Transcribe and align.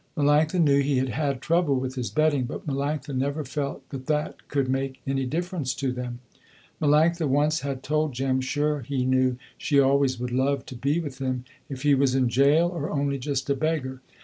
Melanctha 0.17 0.59
knew 0.59 0.81
he 0.81 0.97
had 0.97 1.09
had 1.09 1.41
trouble 1.43 1.75
with 1.75 1.93
his 1.93 2.09
betting 2.09 2.45
but 2.45 2.65
Melanctha 2.65 3.15
never 3.15 3.45
felt 3.45 3.87
that 3.89 4.07
that 4.07 4.47
could 4.47 4.67
make 4.67 4.99
any 5.05 5.27
difference 5.27 5.75
to 5.75 5.91
them. 5.91 6.21
Melanctha 6.81 7.27
once 7.27 7.59
had 7.59 7.83
told 7.83 8.13
Jem, 8.13 8.41
sure 8.41 8.79
he 8.79 9.05
knew 9.05 9.37
she 9.59 9.79
always 9.79 10.19
would 10.19 10.31
love 10.31 10.65
to 10.65 10.75
be 10.75 10.99
with 10.99 11.19
him, 11.19 11.45
if 11.69 11.83
he 11.83 11.93
was 11.93 12.15
in 12.15 12.29
jail 12.29 12.67
or 12.67 12.89
only 12.89 13.19
just 13.19 13.47
a 13.51 13.55
beggar. 13.55 14.01